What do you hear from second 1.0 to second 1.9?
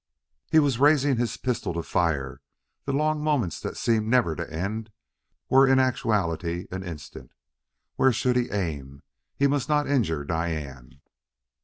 his pistol to